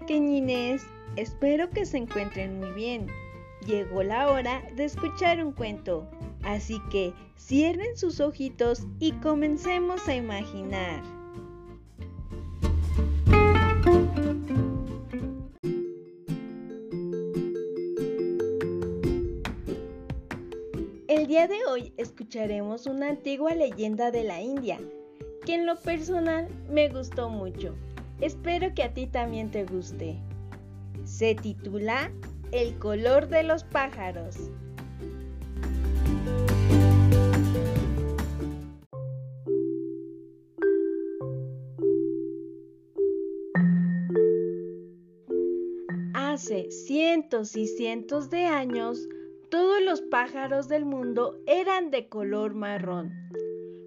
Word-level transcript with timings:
pequeñines, 0.00 0.86
espero 1.16 1.70
que 1.70 1.84
se 1.84 1.98
encuentren 1.98 2.58
muy 2.58 2.72
bien. 2.72 3.06
Llegó 3.66 4.02
la 4.02 4.30
hora 4.30 4.62
de 4.74 4.84
escuchar 4.84 5.44
un 5.44 5.52
cuento, 5.52 6.08
así 6.42 6.80
que 6.90 7.12
cierren 7.38 7.96
sus 7.96 8.20
ojitos 8.20 8.86
y 8.98 9.12
comencemos 9.12 10.08
a 10.08 10.14
imaginar. 10.14 11.02
El 21.06 21.26
día 21.26 21.46
de 21.46 21.64
hoy 21.66 21.92
escucharemos 21.98 22.86
una 22.86 23.08
antigua 23.08 23.54
leyenda 23.54 24.10
de 24.10 24.24
la 24.24 24.40
India, 24.40 24.80
que 25.44 25.54
en 25.54 25.66
lo 25.66 25.76
personal 25.76 26.48
me 26.70 26.88
gustó 26.88 27.28
mucho. 27.28 27.74
Espero 28.20 28.74
que 28.74 28.82
a 28.82 28.92
ti 28.92 29.06
también 29.06 29.50
te 29.50 29.64
guste. 29.64 30.18
Se 31.04 31.34
titula 31.34 32.12
El 32.52 32.78
color 32.78 33.28
de 33.28 33.42
los 33.42 33.64
pájaros. 33.64 34.36
Hace 46.12 46.70
cientos 46.70 47.56
y 47.56 47.66
cientos 47.66 48.28
de 48.28 48.44
años, 48.44 49.08
todos 49.50 49.82
los 49.82 50.02
pájaros 50.02 50.68
del 50.68 50.84
mundo 50.84 51.40
eran 51.46 51.90
de 51.90 52.08
color 52.08 52.54
marrón. 52.54 53.12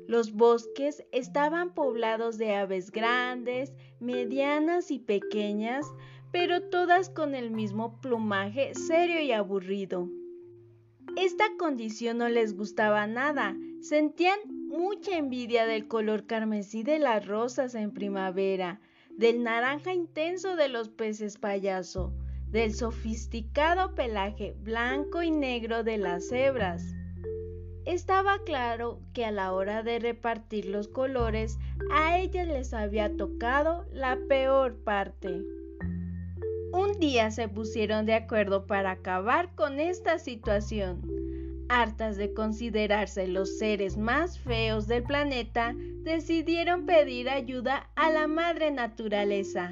Los 0.07 0.33
bosques 0.33 1.03
estaban 1.11 1.73
poblados 1.73 2.37
de 2.37 2.55
aves 2.55 2.91
grandes, 2.91 3.73
medianas 3.99 4.91
y 4.91 4.99
pequeñas, 4.99 5.85
pero 6.31 6.63
todas 6.63 7.09
con 7.09 7.35
el 7.35 7.51
mismo 7.51 8.01
plumaje 8.01 8.73
serio 8.75 9.21
y 9.21 9.31
aburrido. 9.31 10.09
Esta 11.15 11.45
condición 11.57 12.17
no 12.17 12.27
les 12.27 12.55
gustaba 12.55 13.07
nada, 13.07 13.55
sentían 13.81 14.39
mucha 14.67 15.17
envidia 15.17 15.65
del 15.65 15.87
color 15.87 16.25
carmesí 16.25 16.83
de 16.83 16.97
las 16.97 17.25
rosas 17.27 17.75
en 17.75 17.91
primavera, 17.91 18.81
del 19.11 19.43
naranja 19.43 19.93
intenso 19.93 20.55
de 20.55 20.69
los 20.69 20.89
peces 20.89 21.37
payaso, 21.37 22.13
del 22.49 22.73
sofisticado 22.73 23.93
pelaje 23.93 24.55
blanco 24.59 25.21
y 25.21 25.31
negro 25.31 25.83
de 25.83 25.97
las 25.97 26.29
cebras. 26.29 26.95
Estaba 27.85 28.39
claro 28.45 29.01
que 29.13 29.25
a 29.25 29.31
la 29.31 29.51
hora 29.51 29.83
de 29.83 29.99
repartir 29.99 30.65
los 30.65 30.87
colores 30.87 31.59
a 31.91 32.17
ellas 32.17 32.47
les 32.47 32.73
había 32.73 33.15
tocado 33.17 33.85
la 33.91 34.17
peor 34.29 34.75
parte. 34.83 35.43
Un 36.71 36.97
día 36.99 37.29
se 37.29 37.49
pusieron 37.49 38.05
de 38.05 38.13
acuerdo 38.13 38.67
para 38.67 38.91
acabar 38.91 39.53
con 39.55 39.81
esta 39.81 40.17
situación. 40.17 41.01
Hartas 41.67 42.15
de 42.15 42.33
considerarse 42.33 43.27
los 43.27 43.57
seres 43.57 43.97
más 43.97 44.39
feos 44.39 44.87
del 44.87 45.03
planeta, 45.03 45.75
decidieron 46.03 46.85
pedir 46.85 47.29
ayuda 47.29 47.89
a 47.95 48.09
la 48.09 48.27
madre 48.27 48.71
naturaleza. 48.71 49.71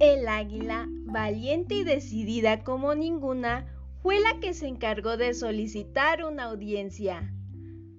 El 0.00 0.28
águila, 0.28 0.86
valiente 1.06 1.76
y 1.76 1.84
decidida 1.84 2.62
como 2.62 2.94
ninguna, 2.94 3.66
fue 4.02 4.18
la 4.20 4.40
que 4.40 4.54
se 4.54 4.66
encargó 4.66 5.16
de 5.16 5.34
solicitar 5.34 6.24
una 6.24 6.44
audiencia. 6.44 7.32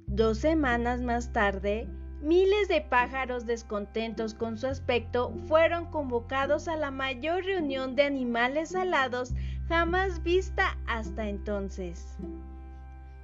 Dos 0.08 0.40
semanas 0.40 1.02
más 1.02 1.32
tarde, 1.32 1.88
miles 2.22 2.68
de 2.68 2.82
pájaros 2.82 3.46
descontentos 3.46 4.34
con 4.34 4.58
su 4.58 4.68
aspecto 4.68 5.34
fueron 5.48 5.86
convocados 5.86 6.68
a 6.68 6.76
la 6.76 6.92
mayor 6.92 7.44
reunión 7.46 7.96
de 7.96 8.04
animales 8.04 8.76
alados 8.76 9.34
jamás 9.68 10.24
vista 10.24 10.78
hasta 10.88 11.30
entonces. 11.30 12.18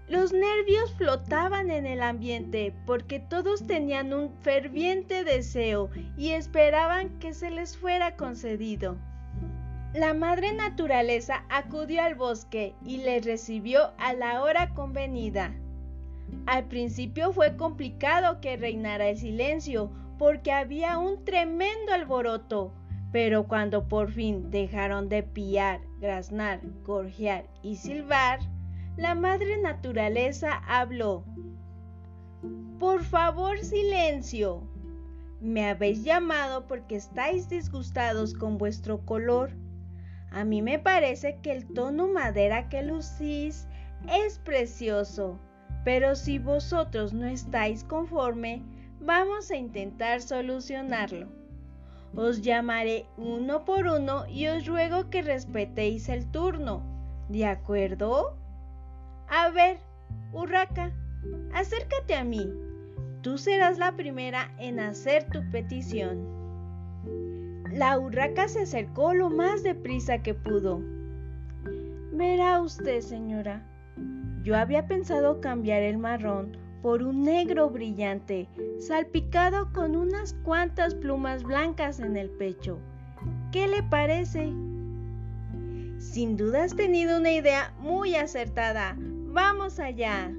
Los 0.07 0.31
nervios 0.31 0.93
flotaban 0.93 1.69
en 1.69 1.85
el 1.85 2.01
ambiente 2.01 2.73
porque 2.85 3.19
todos 3.19 3.67
tenían 3.67 4.13
un 4.13 4.31
ferviente 4.39 5.25
deseo 5.25 5.89
y 6.15 6.29
esperaban 6.29 7.19
que 7.19 7.33
se 7.33 7.51
les 7.51 7.75
fuera 7.75 8.15
concedido. 8.15 8.95
La 9.93 10.13
madre 10.13 10.53
naturaleza 10.53 11.45
acudió 11.49 12.03
al 12.03 12.15
bosque 12.15 12.75
y 12.83 12.97
les 12.97 13.25
recibió 13.25 13.93
a 13.97 14.13
la 14.13 14.43
hora 14.43 14.73
convenida. 14.73 15.55
Al 16.45 16.65
principio 16.65 17.31
fue 17.31 17.55
complicado 17.55 18.41
que 18.41 18.57
reinara 18.57 19.07
el 19.07 19.17
silencio 19.17 19.89
porque 20.19 20.51
había 20.51 20.97
un 20.97 21.23
tremendo 21.23 21.93
alboroto, 21.93 22.73
pero 23.13 23.47
cuando 23.47 23.87
por 23.87 24.11
fin 24.11 24.51
dejaron 24.51 25.07
de 25.07 25.23
piar, 25.23 25.79
graznar, 26.01 26.59
gorjear 26.83 27.47
y 27.63 27.77
silbar, 27.77 28.39
la 28.97 29.15
madre 29.15 29.57
naturaleza 29.61 30.61
habló. 30.67 31.23
Por 32.77 33.03
favor, 33.03 33.57
silencio. 33.59 34.63
Me 35.39 35.69
habéis 35.69 36.03
llamado 36.03 36.67
porque 36.67 36.95
estáis 36.95 37.47
disgustados 37.47 38.33
con 38.33 38.57
vuestro 38.57 39.05
color 39.05 39.51
a 40.31 40.43
mí 40.43 40.61
me 40.61 40.79
parece 40.79 41.39
que 41.41 41.51
el 41.51 41.65
tono 41.73 42.07
madera 42.07 42.69
que 42.69 42.83
lucís 42.83 43.67
es 44.11 44.39
precioso, 44.39 45.39
pero 45.83 46.15
si 46.15 46.37
vosotros 46.37 47.13
no 47.13 47.25
estáis 47.27 47.83
conforme, 47.83 48.61
vamos 48.99 49.51
a 49.51 49.55
intentar 49.55 50.21
solucionarlo. 50.21 51.27
Os 52.15 52.41
llamaré 52.41 53.05
uno 53.17 53.63
por 53.65 53.87
uno 53.87 54.25
y 54.27 54.47
os 54.47 54.65
ruego 54.65 55.09
que 55.09 55.21
respetéis 55.21 56.09
el 56.09 56.29
turno. 56.31 56.83
¿De 57.29 57.45
acuerdo? 57.45 58.37
A 59.29 59.49
ver, 59.49 59.79
Urraca, 60.31 60.91
acércate 61.53 62.15
a 62.15 62.23
mí. 62.23 62.49
Tú 63.21 63.37
serás 63.37 63.77
la 63.77 63.95
primera 63.95 64.53
en 64.57 64.79
hacer 64.79 65.29
tu 65.29 65.47
petición. 65.51 66.36
La 67.77 67.99
urraca 67.99 68.47
se 68.47 68.61
acercó 68.61 69.13
lo 69.13 69.29
más 69.29 69.61
deprisa 69.61 70.23
que 70.23 70.33
pudo. 70.33 70.81
Verá 72.11 72.59
usted, 72.59 73.01
señora, 73.01 73.63
yo 74.41 74.57
había 74.57 74.87
pensado 74.87 75.41
cambiar 75.41 75.83
el 75.83 75.99
marrón 75.99 76.57
por 76.81 77.03
un 77.03 77.21
negro 77.21 77.69
brillante, 77.69 78.47
salpicado 78.79 79.71
con 79.73 79.95
unas 79.95 80.33
cuantas 80.43 80.95
plumas 80.95 81.43
blancas 81.43 81.99
en 81.99 82.17
el 82.17 82.31
pecho. 82.31 82.79
¿Qué 83.51 83.67
le 83.67 83.83
parece? 83.83 84.51
Sin 85.99 86.35
duda 86.35 86.63
has 86.63 86.75
tenido 86.75 87.19
una 87.19 87.31
idea 87.31 87.75
muy 87.79 88.15
acertada. 88.15 88.97
Vamos 88.97 89.79
allá. 89.79 90.31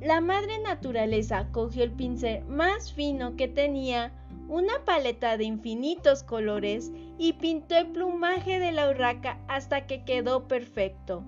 La 0.00 0.22
madre 0.22 0.60
naturaleza 0.60 1.48
cogió 1.52 1.84
el 1.84 1.92
pincel 1.92 2.42
más 2.46 2.90
fino 2.90 3.36
que 3.36 3.48
tenía, 3.48 4.12
una 4.48 4.84
paleta 4.84 5.36
de 5.36 5.44
infinitos 5.44 6.22
colores 6.22 6.92
y 7.18 7.34
pintó 7.34 7.76
el 7.76 7.88
plumaje 7.88 8.58
de 8.58 8.72
la 8.72 8.90
urraca 8.90 9.40
hasta 9.48 9.86
que 9.86 10.04
quedó 10.04 10.46
perfecto. 10.48 11.24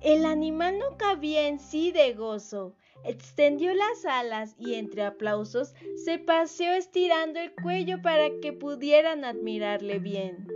El 0.00 0.24
animal 0.24 0.78
no 0.78 0.96
cabía 0.96 1.48
en 1.48 1.58
sí 1.58 1.90
de 1.90 2.14
gozo. 2.14 2.76
Extendió 3.04 3.74
las 3.74 4.04
alas 4.04 4.54
y 4.58 4.74
entre 4.74 5.02
aplausos 5.02 5.74
se 6.04 6.18
paseó 6.18 6.72
estirando 6.72 7.40
el 7.40 7.52
cuello 7.52 8.00
para 8.02 8.28
que 8.40 8.52
pudieran 8.52 9.24
admirarle 9.24 9.98
bien. 9.98 10.46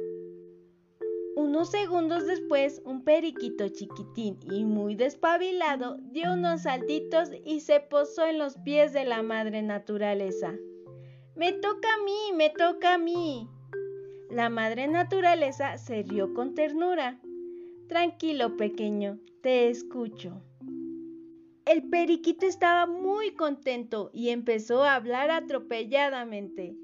Unos 1.34 1.70
segundos 1.70 2.26
después, 2.26 2.82
un 2.84 3.04
periquito 3.04 3.68
chiquitín 3.68 4.38
y 4.50 4.64
muy 4.64 4.94
despabilado 4.94 5.96
dio 6.12 6.34
unos 6.34 6.62
saltitos 6.62 7.30
y 7.44 7.60
se 7.60 7.80
posó 7.80 8.26
en 8.26 8.38
los 8.38 8.56
pies 8.58 8.92
de 8.92 9.04
la 9.04 9.22
madre 9.22 9.62
naturaleza. 9.62 10.54
Me 11.34 11.52
toca 11.52 11.88
a 11.94 12.04
mí, 12.04 12.36
me 12.36 12.50
toca 12.50 12.94
a 12.94 12.98
mí. 12.98 13.48
La 14.30 14.50
madre 14.50 14.86
naturaleza 14.86 15.78
se 15.78 16.02
rió 16.02 16.34
con 16.34 16.54
ternura. 16.54 17.18
Tranquilo, 17.88 18.58
pequeño, 18.58 19.18
te 19.40 19.70
escucho. 19.70 20.42
El 21.64 21.88
periquito 21.88 22.44
estaba 22.44 22.86
muy 22.86 23.34
contento 23.34 24.10
y 24.12 24.28
empezó 24.28 24.84
a 24.84 24.94
hablar 24.94 25.30
atropelladamente. 25.30 26.76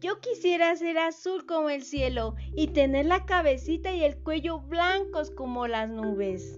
Yo 0.00 0.20
quisiera 0.20 0.76
ser 0.76 0.98
azul 0.98 1.44
como 1.44 1.68
el 1.68 1.82
cielo 1.82 2.36
y 2.54 2.68
tener 2.68 3.06
la 3.06 3.26
cabecita 3.26 3.92
y 3.92 4.04
el 4.04 4.16
cuello 4.18 4.60
blancos 4.60 5.32
como 5.32 5.66
las 5.66 5.90
nubes. 5.90 6.56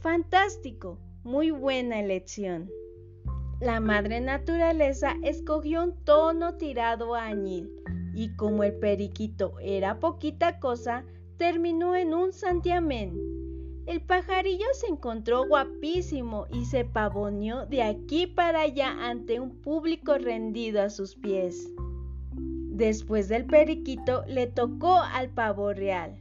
Fantástico, 0.00 0.98
muy 1.22 1.50
buena 1.50 1.98
elección. 1.98 2.70
La 3.64 3.80
madre 3.80 4.20
naturaleza 4.20 5.16
escogió 5.22 5.82
un 5.84 5.94
tono 6.04 6.56
tirado 6.56 7.14
a 7.14 7.24
añil 7.24 7.70
y 8.14 8.36
como 8.36 8.62
el 8.62 8.74
periquito 8.74 9.54
era 9.58 10.00
poquita 10.00 10.60
cosa, 10.60 11.06
terminó 11.38 11.96
en 11.96 12.12
un 12.12 12.34
santiamén. 12.34 13.18
El 13.86 14.02
pajarillo 14.02 14.66
se 14.74 14.88
encontró 14.88 15.46
guapísimo 15.48 16.46
y 16.52 16.66
se 16.66 16.84
pavoneó 16.84 17.64
de 17.64 17.82
aquí 17.82 18.26
para 18.26 18.60
allá 18.60 18.90
ante 19.00 19.40
un 19.40 19.62
público 19.62 20.18
rendido 20.18 20.82
a 20.82 20.90
sus 20.90 21.14
pies. 21.14 21.72
Después 22.34 23.30
del 23.30 23.46
periquito 23.46 24.24
le 24.28 24.46
tocó 24.46 24.98
al 24.98 25.30
pavo 25.30 25.72
real. 25.72 26.20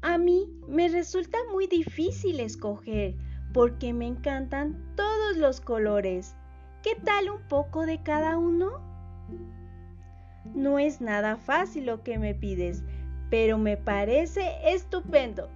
A 0.00 0.18
mí 0.18 0.48
me 0.66 0.88
resulta 0.88 1.38
muy 1.52 1.68
difícil 1.68 2.40
escoger 2.40 3.14
porque 3.52 3.92
me 3.92 4.06
encantan 4.06 4.80
todos 4.96 5.36
los 5.36 5.60
colores. 5.60 6.34
¿Qué 6.82 6.96
tal 6.96 7.30
un 7.30 7.42
poco 7.48 7.86
de 7.86 8.02
cada 8.02 8.38
uno? 8.38 8.80
No 10.54 10.78
es 10.78 11.00
nada 11.00 11.36
fácil 11.36 11.86
lo 11.86 12.02
que 12.02 12.18
me 12.18 12.34
pides, 12.34 12.82
pero 13.30 13.58
me 13.58 13.76
parece 13.76 14.56
estupendo. 14.64 15.48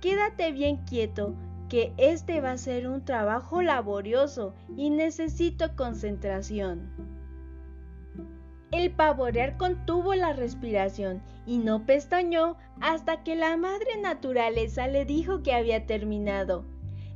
Quédate 0.00 0.52
bien 0.52 0.84
quieto, 0.84 1.34
que 1.68 1.92
este 1.96 2.40
va 2.40 2.52
a 2.52 2.58
ser 2.58 2.88
un 2.88 3.04
trabajo 3.04 3.62
laborioso 3.62 4.54
y 4.76 4.90
necesito 4.90 5.74
concentración. 5.76 6.90
El 8.70 8.90
pavorear 8.90 9.56
contuvo 9.56 10.14
la 10.14 10.34
respiración 10.34 11.22
y 11.46 11.58
no 11.58 11.86
pestañó 11.86 12.56
hasta 12.80 13.22
que 13.22 13.34
la 13.34 13.56
madre 13.56 13.98
naturaleza 14.00 14.86
le 14.88 15.06
dijo 15.06 15.42
que 15.42 15.54
había 15.54 15.86
terminado. 15.86 16.64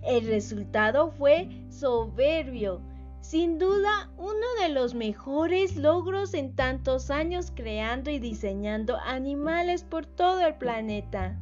El 0.03 0.27
resultado 0.27 1.11
fue 1.13 1.49
soberbio. 1.71 2.81
Sin 3.21 3.59
duda, 3.59 4.11
uno 4.19 4.47
de 4.61 4.69
los 4.69 4.95
mejores 4.95 5.77
logros 5.77 6.35
en 6.35 6.57
tantos 6.57 7.11
años 7.11 7.53
creando 7.55 8.11
y 8.11 8.19
diseñando 8.19 8.97
animales 8.99 9.85
por 9.85 10.07
todo 10.07 10.41
el 10.41 10.57
planeta. 10.57 11.39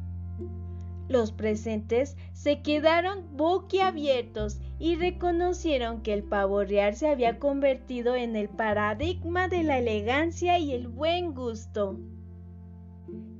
Los 1.07 1.31
presentes 1.31 2.15
se 2.33 2.61
quedaron 2.61 3.35
boquiabiertos 3.35 4.61
y 4.79 4.95
reconocieron 4.95 6.03
que 6.03 6.13
el 6.13 6.23
pavorear 6.23 6.95
se 6.95 7.09
había 7.09 7.39
convertido 7.39 8.15
en 8.15 8.35
el 8.35 8.47
paradigma 8.47 9.47
de 9.47 9.63
la 9.63 9.79
elegancia 9.79 10.57
y 10.59 10.71
el 10.71 10.87
buen 10.87 11.33
gusto. 11.33 11.99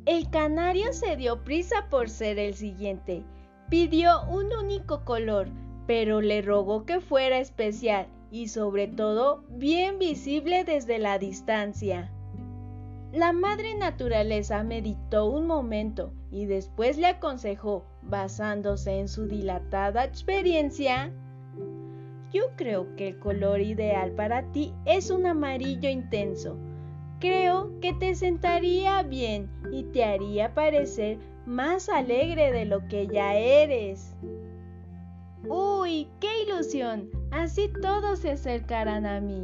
El 0.06 0.29
canario 0.31 0.91
se 0.94 1.15
dio 1.15 1.44
prisa 1.44 1.88
por 1.89 2.09
ser 2.09 2.39
el 2.39 2.56
siguiente. 2.56 3.24
Pidió 3.71 4.25
un 4.27 4.51
único 4.51 5.06
color, 5.06 5.47
pero 5.88 6.19
le 6.19 6.41
rogó 6.41 6.85
que 6.85 7.00
fuera 7.00 7.39
especial 7.39 8.06
y 8.29 8.50
sobre 8.50 8.89
todo 8.89 9.45
bien 9.47 9.97
visible 9.97 10.65
desde 10.65 11.00
la 11.00 11.18
distancia. 11.18 12.12
La 13.13 13.31
madre 13.31 13.73
naturaleza 13.75 14.62
meditó 14.63 15.27
un 15.27 15.47
momento 15.47 16.12
y 16.31 16.47
después 16.47 16.97
le 16.97 17.07
aconsejó, 17.07 17.85
basándose 18.01 19.00
en 19.00 19.07
su 19.07 19.25
dilatada 19.29 20.03
experiencia, 20.03 21.13
yo 22.33 22.41
creo 22.57 22.94
que 22.97 23.07
el 23.07 23.19
color 23.19 23.62
ideal 23.62 24.12
para 24.12 24.51
ti 24.51 24.74
es 24.83 25.09
un 25.09 25.25
amarillo 25.25 25.88
intenso. 25.88 26.57
Creo 27.21 27.79
que 27.79 27.94
te 27.94 28.15
sentaría 28.15 29.01
bien 29.03 29.50
y 29.71 29.83
te 29.83 30.03
haría 30.03 30.53
parecer 30.53 31.19
más 31.45 31.89
alegre 31.89 32.51
de 32.51 32.65
lo 32.65 32.88
que 32.88 33.07
ya 33.07 33.35
eres. 33.35 34.15
¡Uy, 35.47 36.07
qué 36.19 36.43
ilusión! 36.43 37.09
Así 37.31 37.69
todos 37.81 38.19
se 38.19 38.31
acercarán 38.31 39.05
a 39.05 39.19
mí. 39.19 39.41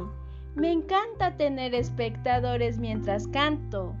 Me 0.54 0.72
encanta 0.72 1.36
tener 1.36 1.74
espectadores 1.74 2.78
mientras 2.78 3.26
canto. 3.28 3.94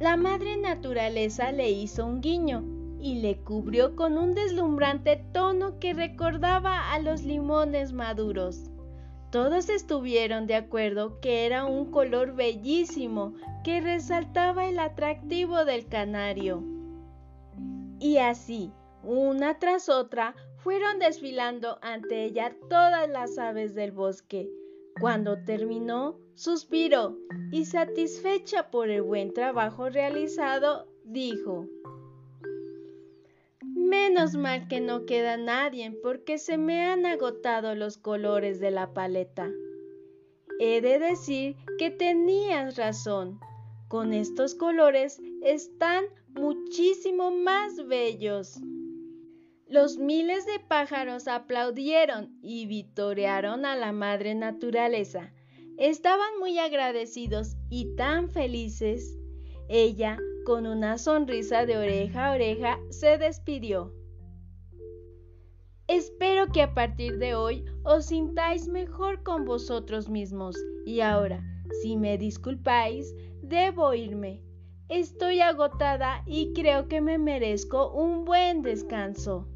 La 0.00 0.16
madre 0.16 0.56
naturaleza 0.56 1.52
le 1.52 1.70
hizo 1.70 2.04
un 2.06 2.20
guiño 2.20 2.64
y 3.00 3.20
le 3.20 3.38
cubrió 3.38 3.96
con 3.96 4.16
un 4.16 4.34
deslumbrante 4.34 5.16
tono 5.32 5.78
que 5.78 5.92
recordaba 5.92 6.92
a 6.92 6.98
los 6.98 7.22
limones 7.22 7.92
maduros. 7.92 8.70
Todos 9.30 9.68
estuvieron 9.68 10.46
de 10.46 10.56
acuerdo 10.56 11.20
que 11.20 11.46
era 11.46 11.64
un 11.64 11.90
color 11.90 12.34
bellísimo 12.34 13.34
que 13.64 13.80
resaltaba 13.80 14.66
el 14.66 14.78
atractivo 14.78 15.64
del 15.64 15.86
canario. 15.86 16.71
Y 18.02 18.18
así, 18.18 18.72
una 19.04 19.60
tras 19.60 19.88
otra, 19.88 20.34
fueron 20.56 20.98
desfilando 20.98 21.78
ante 21.82 22.24
ella 22.24 22.52
todas 22.68 23.08
las 23.08 23.38
aves 23.38 23.76
del 23.76 23.92
bosque, 23.92 24.50
cuando 25.00 25.44
terminó, 25.44 26.18
suspiró 26.34 27.16
y 27.52 27.64
satisfecha 27.64 28.72
por 28.72 28.90
el 28.90 29.02
buen 29.02 29.32
trabajo 29.32 29.88
realizado, 29.88 30.88
dijo, 31.04 31.68
Menos 33.62 34.34
mal 34.34 34.66
que 34.66 34.80
no 34.80 35.06
queda 35.06 35.36
nadie 35.36 35.92
porque 36.02 36.38
se 36.38 36.58
me 36.58 36.84
han 36.84 37.06
agotado 37.06 37.76
los 37.76 37.98
colores 37.98 38.58
de 38.58 38.72
la 38.72 38.92
paleta. 38.92 39.48
He 40.58 40.80
de 40.80 40.98
decir 40.98 41.54
que 41.78 41.90
tenías 41.90 42.76
razón. 42.76 43.38
Con 43.92 44.14
estos 44.14 44.54
colores 44.54 45.20
están 45.42 46.06
muchísimo 46.28 47.30
más 47.30 47.76
bellos. 47.86 48.58
Los 49.68 49.98
miles 49.98 50.46
de 50.46 50.60
pájaros 50.60 51.28
aplaudieron 51.28 52.34
y 52.40 52.64
vitorearon 52.64 53.66
a 53.66 53.76
la 53.76 53.92
madre 53.92 54.34
naturaleza. 54.34 55.30
Estaban 55.76 56.38
muy 56.38 56.58
agradecidos 56.58 57.58
y 57.68 57.94
tan 57.94 58.30
felices. 58.30 59.14
Ella, 59.68 60.16
con 60.46 60.66
una 60.66 60.96
sonrisa 60.96 61.66
de 61.66 61.76
oreja 61.76 62.28
a 62.28 62.34
oreja, 62.34 62.80
se 62.88 63.18
despidió. 63.18 63.92
Espero 65.86 66.46
que 66.50 66.62
a 66.62 66.72
partir 66.72 67.18
de 67.18 67.34
hoy 67.34 67.66
os 67.84 68.06
sintáis 68.06 68.68
mejor 68.68 69.22
con 69.22 69.44
vosotros 69.44 70.08
mismos. 70.08 70.56
Y 70.86 71.00
ahora, 71.00 71.44
si 71.82 71.98
me 71.98 72.16
disculpáis, 72.16 73.14
debo 73.42 73.94
irme. 73.94 74.40
Estoy 74.88 75.40
agotada 75.40 76.22
y 76.26 76.52
creo 76.54 76.88
que 76.88 77.00
me 77.00 77.18
merezco 77.18 77.92
un 77.92 78.24
buen 78.24 78.62
descanso. 78.62 79.48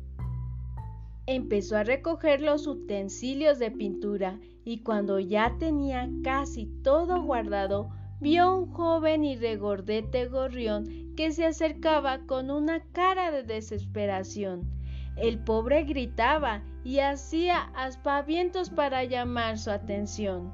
Empezó 1.26 1.76
a 1.76 1.84
recoger 1.84 2.40
los 2.40 2.66
utensilios 2.66 3.58
de 3.58 3.70
pintura 3.70 4.38
y 4.64 4.82
cuando 4.82 5.18
ya 5.18 5.56
tenía 5.58 6.08
casi 6.22 6.66
todo 6.82 7.22
guardado, 7.22 7.90
vio 8.20 8.56
un 8.56 8.72
joven 8.72 9.24
y 9.24 9.36
regordete 9.36 10.26
gorrión 10.26 11.14
que 11.16 11.32
se 11.32 11.46
acercaba 11.46 12.20
con 12.26 12.50
una 12.50 12.80
cara 12.92 13.30
de 13.30 13.42
desesperación. 13.42 14.70
El 15.16 15.38
pobre 15.38 15.84
gritaba 15.84 16.62
y 16.84 17.00
hacía 17.00 17.70
aspavientos 17.74 18.70
para 18.70 19.04
llamar 19.04 19.58
su 19.58 19.70
atención. 19.70 20.52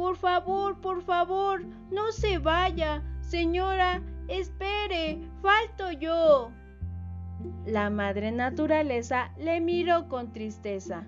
Por 0.00 0.16
favor, 0.16 0.80
por 0.80 1.02
favor, 1.02 1.62
no 1.90 2.10
se 2.10 2.38
vaya. 2.38 3.02
Señora, 3.20 4.00
espere, 4.28 5.20
falto 5.42 5.92
yo. 5.92 6.52
La 7.66 7.90
madre 7.90 8.32
naturaleza 8.32 9.30
le 9.36 9.60
miró 9.60 10.08
con 10.08 10.32
tristeza. 10.32 11.06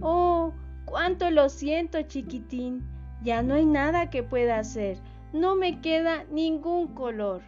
Oh, 0.00 0.54
cuánto 0.86 1.30
lo 1.30 1.50
siento, 1.50 2.00
chiquitín. 2.00 2.82
Ya 3.22 3.42
no 3.42 3.56
hay 3.56 3.66
nada 3.66 4.08
que 4.08 4.22
pueda 4.22 4.58
hacer. 4.58 4.96
No 5.34 5.54
me 5.54 5.82
queda 5.82 6.24
ningún 6.30 6.94
color. 6.94 7.42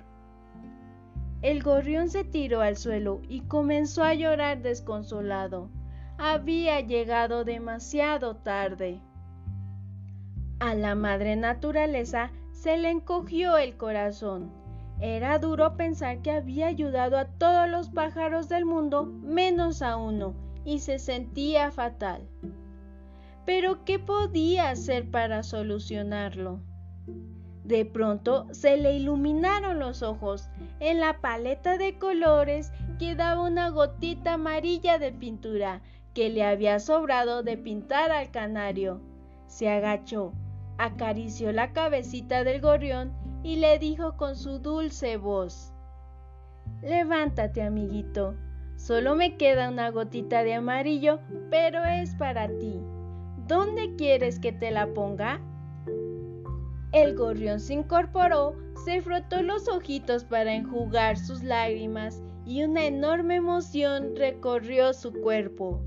El 1.41 1.63
gorrión 1.63 2.11
se 2.11 2.23
tiró 2.23 2.61
al 2.61 2.77
suelo 2.77 3.23
y 3.31 3.41
comenzó 3.41 4.05
a 4.05 4.13
llorar 4.13 4.61
desconsolado. 4.61 5.71
Había 6.19 6.83
llegado 6.83 7.45
demasiado 7.45 8.37
tarde. 8.37 9.01
A 10.65 10.75
la 10.75 10.95
madre 10.95 11.37
naturaleza 11.37 12.31
se 12.53 12.79
le 12.79 12.89
encogió 12.89 13.59
el 13.59 13.77
corazón. 13.77 14.51
Era 14.99 15.39
duro 15.39 15.77
pensar 15.77 16.23
que 16.23 16.31
había 16.31 16.69
ayudado 16.69 17.19
a 17.19 17.27
todos 17.27 17.69
los 17.69 17.91
pájaros 17.91 18.49
del 18.49 18.65
mundo 18.65 19.05
menos 19.05 19.83
a 19.83 19.99
uno 19.99 20.35
y 20.65 20.79
se 20.79 20.99
sentía 20.99 21.71
fatal. 21.71 22.27
Pero 23.45 23.85
¿qué 23.85 23.99
podía 23.99 24.71
hacer 24.71 25.11
para 25.11 25.43
solucionarlo? 25.43 26.61
De 27.63 27.85
pronto 27.85 28.47
se 28.53 28.79
le 28.79 28.97
iluminaron 28.97 29.79
los 29.79 30.03
ojos. 30.03 30.49
En 30.81 30.99
la 30.99 31.21
paleta 31.21 31.77
de 31.77 31.99
colores 31.99 32.73
quedaba 32.99 33.43
una 33.43 33.69
gotita 33.69 34.33
amarilla 34.33 34.99
de 34.99 35.13
pintura 35.13 35.83
que 36.15 36.31
le 36.31 36.43
había 36.43 36.81
sobrado 36.81 37.43
de 37.43 37.59
pintar 37.59 38.11
al 38.11 38.31
canario. 38.31 39.03
Se 39.47 39.69
agachó, 39.69 40.33
acarició 40.79 41.53
la 41.53 41.73
cabecita 41.73 42.45
del 42.45 42.61
gorrión 42.61 43.13
y 43.43 43.57
le 43.57 43.79
dijo 43.79 44.17
con 44.17 44.37
su 44.37 44.59
dulce 44.59 45.17
voz, 45.17 45.73
Levántate, 46.83 47.63
amiguito, 47.63 48.35
solo 48.77 49.15
me 49.15 49.37
queda 49.37 49.69
una 49.69 49.91
gotita 49.91 50.43
de 50.43 50.55
amarillo, 50.55 51.21
pero 51.51 51.85
es 51.85 52.15
para 52.15 52.49
ti. 52.59 52.81
¿Dónde 53.47 53.95
quieres 53.97 54.39
que 54.39 54.53
te 54.53 54.71
la 54.71 54.87
ponga? 54.95 55.41
El 56.93 57.17
gorrión 57.17 57.61
se 57.61 57.75
incorporó, 57.75 58.55
se 58.85 59.03
frotó 59.03 59.43
los 59.43 59.69
ojitos 59.69 60.25
para 60.25 60.55
enjugar 60.55 61.19
sus 61.19 61.43
lágrimas 61.43 62.23
y 62.47 62.63
una 62.63 62.85
enorme 62.85 63.37
emoción 63.37 64.15
recorrió 64.17 64.93
su 64.93 65.13
cuerpo. 65.13 65.83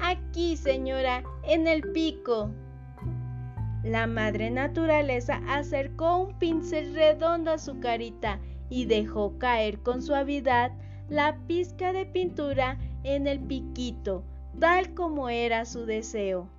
Aquí, 0.00 0.56
señora, 0.56 1.22
en 1.44 1.66
el 1.66 1.82
pico. 1.92 2.50
La 3.88 4.06
madre 4.06 4.50
naturaleza 4.50 5.40
acercó 5.48 6.18
un 6.18 6.38
pincel 6.38 6.94
redondo 6.94 7.52
a 7.52 7.56
su 7.56 7.80
carita 7.80 8.38
y 8.68 8.84
dejó 8.84 9.38
caer 9.38 9.78
con 9.78 10.02
suavidad 10.02 10.72
la 11.08 11.38
pizca 11.46 11.94
de 11.94 12.04
pintura 12.04 12.78
en 13.02 13.26
el 13.26 13.40
piquito, 13.40 14.24
tal 14.60 14.92
como 14.92 15.30
era 15.30 15.64
su 15.64 15.86
deseo. 15.86 16.50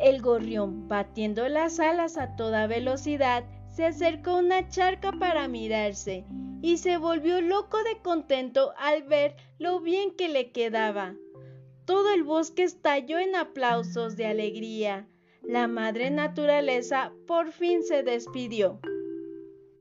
El 0.00 0.22
gorrión, 0.22 0.86
batiendo 0.86 1.48
las 1.48 1.80
alas 1.80 2.16
a 2.16 2.36
toda 2.36 2.68
velocidad, 2.68 3.42
se 3.68 3.86
acercó 3.86 4.30
a 4.30 4.38
una 4.38 4.68
charca 4.68 5.10
para 5.10 5.48
mirarse 5.48 6.24
y 6.62 6.76
se 6.76 6.96
volvió 6.96 7.40
loco 7.40 7.82
de 7.82 7.98
contento 8.02 8.72
al 8.78 9.02
ver 9.02 9.34
lo 9.58 9.80
bien 9.80 10.14
que 10.16 10.28
le 10.28 10.52
quedaba. 10.52 11.16
Todo 11.86 12.14
el 12.14 12.22
bosque 12.22 12.62
estalló 12.62 13.18
en 13.18 13.34
aplausos 13.34 14.16
de 14.16 14.26
alegría. 14.26 15.08
La 15.42 15.66
madre 15.66 16.10
naturaleza 16.10 17.12
por 17.26 17.50
fin 17.50 17.82
se 17.82 18.02
despidió. 18.02 18.78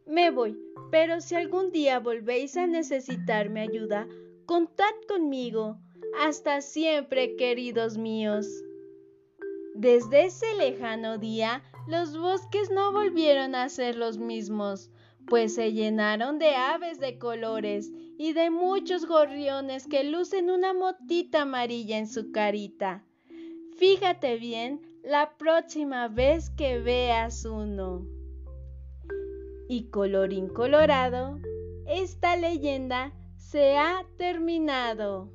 Me 0.06 0.32
voy, 0.32 0.58
pero 0.90 1.22
si 1.22 1.36
algún 1.36 1.72
día 1.72 2.00
volvéis 2.00 2.58
a 2.58 2.66
necesitar 2.66 3.50
mi 3.50 3.60
ayuda, 3.60 4.08
contad 4.46 4.94
conmigo. 5.08 5.78
Hasta 6.20 6.62
siempre, 6.62 7.36
queridos 7.36 7.98
míos. 7.98 8.48
Desde 9.76 10.26
ese 10.26 10.56
lejano 10.56 11.18
día, 11.18 11.64
los 11.88 12.18
bosques 12.18 12.72
no 12.72 12.92
volvieron 12.92 13.54
a 13.54 13.70
ser 13.70 13.96
los 13.96 14.18
mismos, 14.18 14.90
pues 15.28 15.56
se 15.56 15.74
llenaron 15.74 16.40
de 16.40 16.56
aves 16.56 17.00
de 17.00 17.20
colores 17.20 17.92
y 18.18 18.34
de 18.34 18.50
muchos 18.50 19.06
gorriones 19.06 19.88
que 19.88 20.04
lucen 20.04 20.50
una 20.50 20.74
motita 20.74 21.44
amarilla 21.44 21.98
en 21.98 22.08
su 22.08 22.32
carita. 22.32 23.04
Fíjate 23.78 24.38
bien 24.38 24.89
la 25.10 25.36
próxima 25.40 26.08
vez 26.08 26.52
que 26.52 26.78
veas 26.78 27.44
uno. 27.44 28.06
Y 29.68 29.90
colorín 29.90 30.48
colorado, 30.48 31.40
esta 31.88 32.36
leyenda 32.36 33.12
se 33.36 33.76
ha 33.76 34.06
terminado. 34.18 35.32